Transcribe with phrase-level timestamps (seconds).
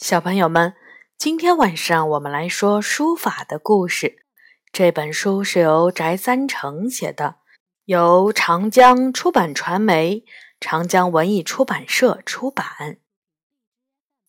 [0.00, 0.74] 小朋友们，
[1.18, 4.24] 今天晚上我们来说书法的故事。
[4.72, 7.36] 这本书是由翟三成写的，
[7.84, 10.24] 由长江出版传媒、
[10.58, 12.96] 长江文艺出版社出版。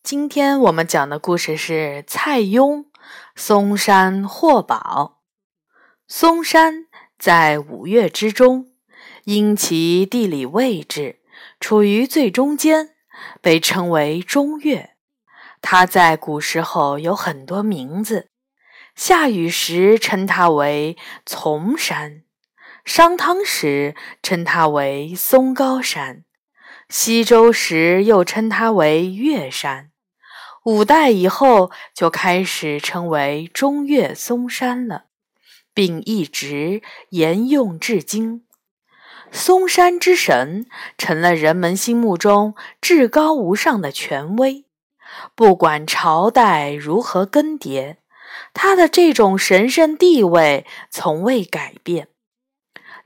[0.03, 2.87] 今天我们讲的故事是蔡邕
[3.33, 5.21] 嵩山获宝。
[6.05, 8.73] 嵩山在五岳之中，
[9.23, 11.21] 因其地理位置
[11.61, 12.89] 处于最中间，
[13.39, 14.90] 被称为中岳。
[15.61, 18.29] 它在古时候有很多名字，
[18.95, 22.23] 夏禹时称它为丛山，
[22.83, 26.25] 商汤时称它为松高山，
[26.89, 29.91] 西周时又称它为岳山，
[30.65, 35.05] 五代以后就开始称为中岳嵩山了，
[35.73, 38.45] 并一直沿用至今。
[39.31, 40.65] 嵩山之神
[40.97, 44.65] 成了人们心目中至高无上的权威。
[45.35, 47.97] 不管朝代如何更迭，
[48.53, 52.07] 他的这种神圣地位从未改变。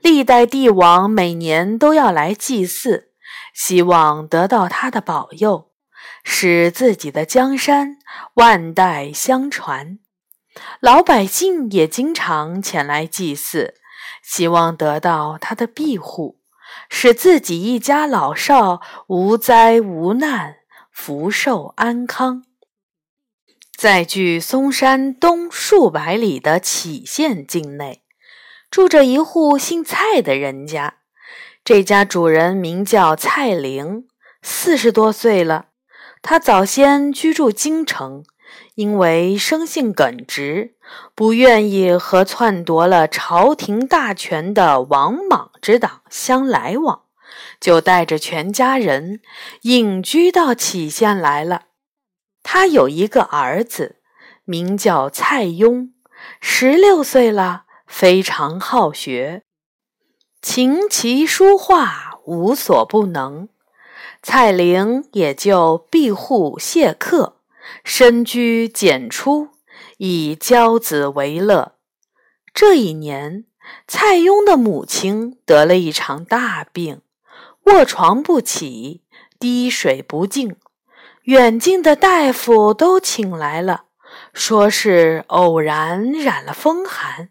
[0.00, 3.10] 历代帝王每年都要来祭祀，
[3.54, 5.70] 希望得到他的保佑，
[6.22, 7.98] 使自己的江山
[8.34, 9.98] 万代相传。
[10.80, 13.74] 老百姓也经常前来祭祀，
[14.22, 16.40] 希望得到他的庇护，
[16.88, 20.56] 使自己一家老少无灾无难。
[20.98, 22.42] 福寿安康。
[23.76, 28.02] 在距嵩山东数百里的杞县境内，
[28.70, 30.94] 住着一户姓蔡的人家。
[31.62, 34.08] 这家主人名叫蔡玲，
[34.42, 35.66] 四十多岁了。
[36.22, 38.24] 他早先居住京城，
[38.74, 40.76] 因为生性耿直，
[41.14, 47.05] 不愿意和篡夺了朝廷大权的王莽之党相来往。
[47.60, 49.20] 就带着全家人
[49.62, 51.66] 隐居到杞县来了。
[52.42, 53.96] 他有一个儿子，
[54.44, 55.90] 名叫蔡邕，
[56.40, 59.42] 十六岁了，非常好学，
[60.40, 63.48] 琴棋书画无所不能。
[64.22, 67.40] 蔡玲也就庇护谢客，
[67.84, 69.50] 深居简出，
[69.98, 71.76] 以教子为乐。
[72.54, 73.44] 这一年，
[73.86, 77.02] 蔡邕的母亲得了一场大病。
[77.66, 79.02] 卧床不起，
[79.40, 80.54] 滴水不进，
[81.24, 83.86] 远近的大夫都请来了，
[84.32, 87.30] 说是偶然染了风寒，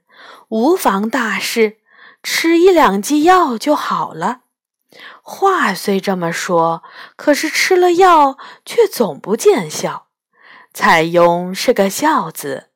[0.49, 1.77] 无妨大事，
[2.21, 4.41] 吃一两剂药就好了。
[5.21, 6.83] 话虽这么说，
[7.15, 10.07] 可是吃了药却总不见效。
[10.73, 12.71] 蔡邕是个孝子，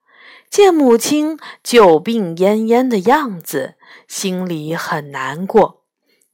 [0.50, 3.75] 见母亲久病恹恹的样子，
[4.08, 5.78] 心里很难过。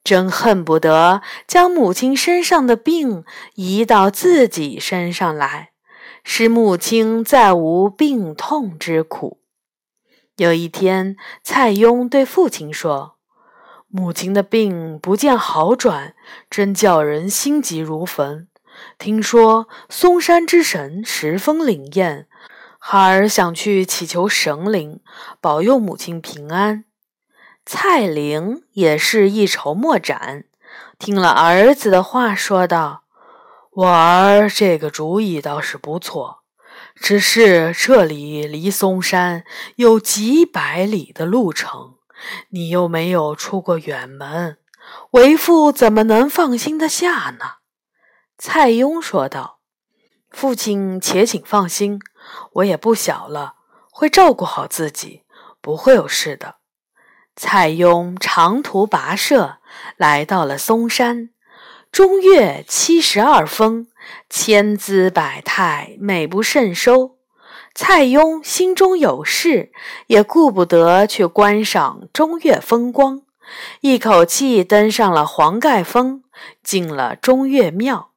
[0.05, 5.71] 真恨不得将母亲身上的病移到自己身上来，
[6.23, 9.39] 使母亲再无病痛之苦。
[10.37, 13.15] 有一天，蔡邕对父亲说
[13.89, 16.13] ：“母亲的病不见好转，
[16.51, 18.47] 真叫人心急如焚。
[18.99, 22.27] 听说嵩山之神十分灵验，
[22.77, 24.99] 孩儿想去祈求神灵
[25.41, 26.85] 保佑母亲平安。”
[27.67, 30.45] 蔡玲也是一筹莫展，
[30.99, 33.05] 听了儿子的话，说道
[33.73, 36.43] ：“我儿这个主意倒是不错，
[36.93, 39.43] 只是这里离嵩山
[39.77, 41.95] 有几百里的路程，
[42.49, 44.59] 你又没有出过远门，
[45.11, 47.45] 为父怎么能放心得下呢？”
[48.37, 49.57] 蔡邕说道
[50.29, 51.99] ：“父亲且请放心，
[52.53, 53.55] 我也不小了，
[53.89, 55.23] 会照顾好自己，
[55.59, 56.57] 不会有事的。”
[57.35, 59.57] 蔡邕长途跋涉，
[59.97, 61.31] 来到了嵩山。
[61.91, 63.87] 中岳七十二峰，
[64.29, 67.17] 千姿百态，美不胜收。
[67.73, 69.73] 蔡邕心中有事，
[70.07, 73.21] 也顾不得去观赏中岳风光，
[73.81, 76.23] 一口气登上了黄盖峰，
[76.63, 78.11] 进了中岳庙，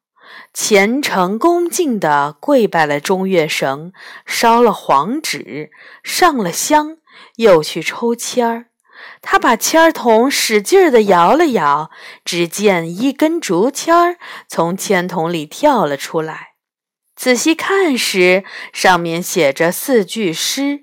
[0.55, 3.93] 虔诚恭敬地跪拜了中岳神，
[4.25, 5.73] 烧了黄纸，
[6.05, 6.99] 上了香，
[7.35, 8.67] 又去抽签儿。
[9.21, 11.91] 他把签儿筒使劲儿地摇了摇，
[12.25, 14.17] 只见一根竹签儿
[14.49, 16.49] 从签筒里跳了出来。
[17.17, 20.83] 仔细看时，上面写着四句诗，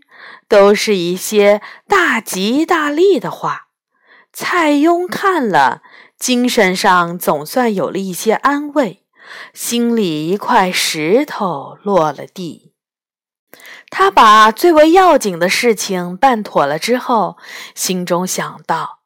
[0.49, 3.67] 都是一些大吉大利的话。
[4.33, 5.81] 蔡邕看了，
[6.19, 9.05] 精神上总算有了一些安慰，
[9.53, 12.74] 心里一块石头落了地。
[13.97, 17.37] 他把最为要紧的事情办妥了之后，
[17.73, 18.99] 心中想到：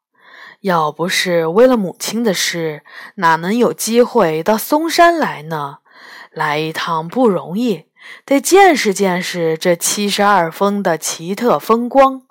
[0.62, 2.82] 要不是为了母亲的事，
[3.18, 5.78] 哪能有机会到嵩山来呢？
[6.32, 7.86] 来一趟不容易，
[8.26, 12.24] 得见识见识这七十二峰的奇特风光。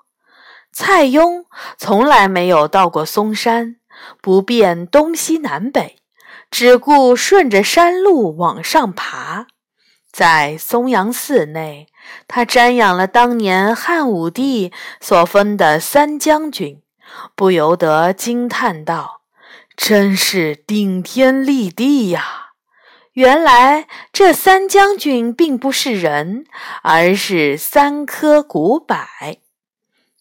[0.73, 1.45] 蔡邕
[1.77, 3.77] 从来没有到过嵩山，
[4.21, 6.01] 不辨东西南北，
[6.51, 9.47] 只顾顺着山路往上爬。
[10.11, 11.87] 在嵩阳寺内，
[12.27, 16.81] 他瞻仰了当年汉武帝所封的三将军，
[17.35, 19.21] 不由得惊叹道
[19.75, 22.47] ：“真是顶天立地呀！”
[23.13, 26.45] 原来这三将军并不是人，
[26.83, 28.97] 而是三棵古柏。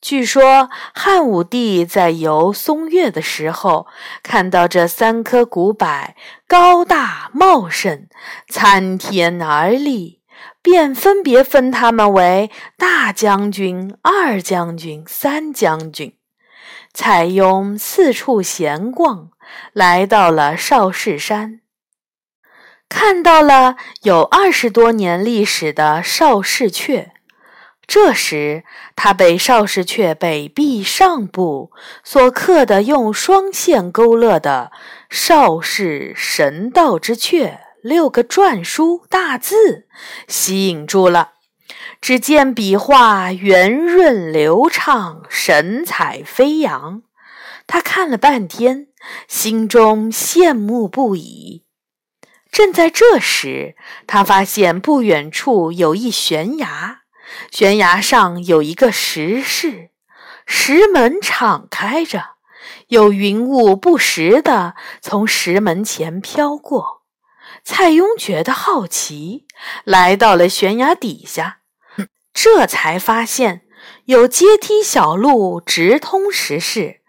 [0.01, 3.87] 据说汉武帝在游嵩岳的时候，
[4.23, 6.15] 看到这三棵古柏
[6.47, 8.09] 高大茂盛，
[8.49, 10.18] 参天而立，
[10.71, 16.15] 便分别封他们为大将军、二将军、三将军。
[16.93, 19.31] 蔡邕四处闲逛，
[19.73, 21.63] 来到了少室山。
[22.87, 27.13] 看到了有二十多年历史的邵氏阙，
[27.87, 31.73] 这时他被邵氏阙北壁上部
[32.05, 34.71] 所刻的用双线勾勒的
[35.09, 37.59] “邵氏神道之阙”
[37.89, 39.89] 六个篆书大字
[40.27, 41.33] 吸引住了。
[42.03, 47.03] 只见笔画圆润流畅，神采飞扬。
[47.67, 48.89] 他看了半天，
[49.27, 51.65] 心中羡慕不已。
[52.53, 53.75] 正在这时，
[54.07, 57.01] 他发现不远处有一悬崖，
[57.51, 59.93] 悬崖上有一个石室，
[60.45, 62.37] 石门敞开着，
[62.89, 66.98] 有云雾不时地从石门前飘过。
[67.71, 69.45] 蔡邕觉得好奇，
[69.85, 71.59] 来到了悬崖底下，
[72.33, 73.61] 这才发现
[74.07, 77.03] 有阶梯小路直通石室。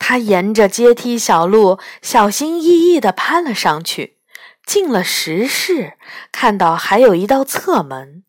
[0.00, 4.18] 他沿着阶梯小路，小心翼翼地攀了上去。
[4.66, 5.92] 进了石室，
[6.32, 8.24] 看到还有一道侧门，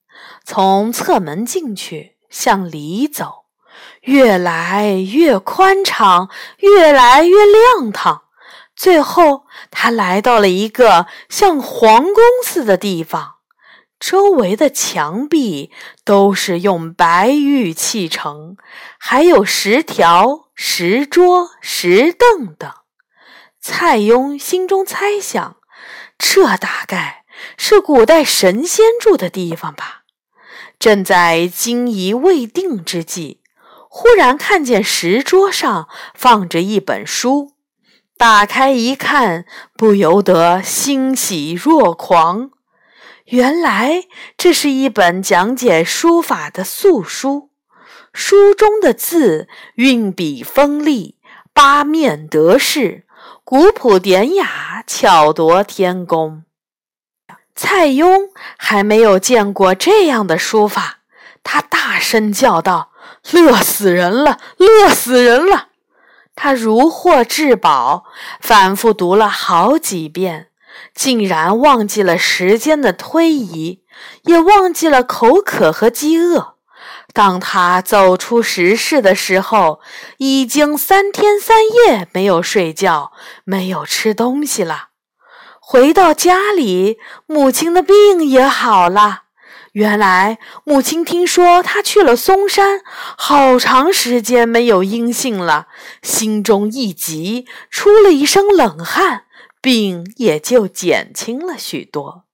[0.45, 3.45] 从侧门进去，向里走，
[4.01, 6.29] 越来越宽敞，
[6.59, 8.25] 越来越亮堂。
[8.81, 13.35] 最后，他来到了一个像皇宫似的地方，
[13.99, 15.69] 周围的墙壁
[16.03, 18.57] 都是用白玉砌成，
[18.97, 22.71] 还有石条、石桌、石凳等。
[23.61, 25.57] 蔡邕心中猜想。
[26.17, 27.25] 这大概
[27.57, 30.05] 是古代神仙住的地方吧。
[30.79, 33.41] 正在惊疑未定之际，
[33.87, 37.53] 忽然看见石桌上放着一本书，
[38.21, 39.45] 打开一看，
[39.75, 42.51] 不由得欣喜若狂。
[43.25, 44.03] 原来
[44.38, 47.50] 这是一本讲解书法的素书，
[48.13, 51.18] 书中的字运笔锋利，
[51.51, 53.07] 八面得势。
[53.44, 56.44] 古朴典雅，巧夺天工。
[57.56, 61.00] 蔡邕还没有见过这样的书法，
[61.41, 62.91] 他大声叫道
[63.33, 65.69] ：“乐死人了，乐死人了！”
[66.43, 68.05] 他如获至宝，
[68.39, 70.47] 反复读了好几遍，
[70.95, 73.83] 竟然忘记了时间的推移，
[74.23, 76.55] 也忘记了口渴和饥饿。
[77.13, 79.81] 当他走出石室的时候，
[80.17, 83.11] 已经三天三夜没有睡觉，
[83.43, 84.88] 没有吃东西了。
[85.59, 86.97] 回到家里，
[87.27, 89.25] 母亲的病也好了。
[89.73, 92.81] 原来母亲听说他去了嵩山，
[93.17, 95.67] 好长时间没有音信了，
[96.01, 99.24] 心中一急，出了一身冷汗，
[99.62, 102.25] 病也就减轻了许多。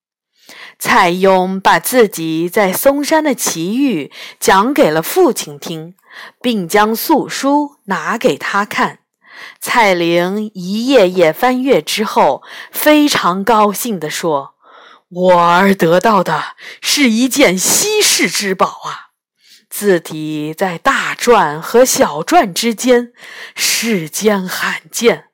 [0.79, 5.93] 蔡邕把自己在嵩山的奇遇讲给了父亲听，
[6.41, 8.99] 并将素书拿给他看。
[9.59, 14.55] 蔡玲一页页翻阅之后，非常高兴地说
[15.09, 19.07] ：“我儿得到的是一件稀世之宝啊！
[19.69, 23.13] 字体在大篆和小篆之间，
[23.55, 25.25] 世间罕见。”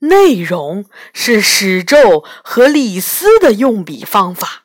[0.00, 4.64] 内容是史咒和李斯的用笔方法，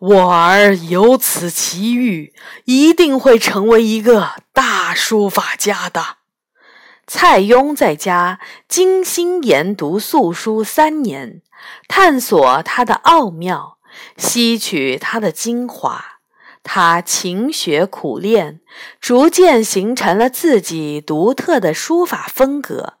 [0.00, 6.21] 我儿有此奇遇，一定会成为一个大书法家的。
[7.06, 11.42] 蔡邕在家精心研读素书三年，
[11.88, 13.78] 探索它的奥妙，
[14.16, 16.04] 吸取它的精华。
[16.64, 18.60] 他勤学苦练，
[19.00, 22.94] 逐渐形成了自己独特的书法风格。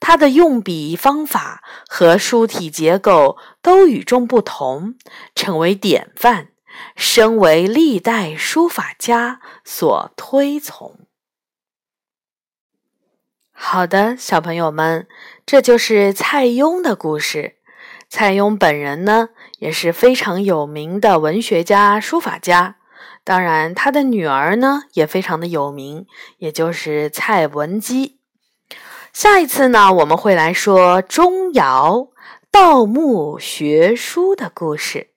[0.00, 4.94] 他的用笔方法和书体结构都与众不同，
[5.34, 6.48] 成为典范，
[6.96, 11.03] 深为历代书法家所推崇。
[13.56, 15.06] 好的，小朋友们，
[15.46, 17.54] 这就是蔡邕的故事。
[18.08, 22.76] 蔡邕本人呢，也是非常有名的文学家、书法家。
[23.22, 26.06] 当然，他的女儿呢，也非常的有名，
[26.38, 28.18] 也就是蔡文姬。
[29.12, 32.10] 下一次呢，我们会来说钟繇
[32.50, 35.10] 盗墓学书的故事。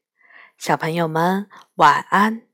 [0.57, 2.46] 小朋友们，晚安。